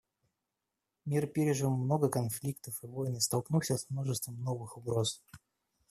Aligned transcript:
Мир 1.05 1.27
пережил 1.27 1.69
много 1.77 2.09
конфликтов 2.09 2.79
и 2.83 2.87
войн 2.87 3.17
и 3.17 3.19
столкнулся 3.21 3.77
с 3.77 3.87
множеством 3.91 4.41
новых 4.41 4.75
угроз. 4.75 5.21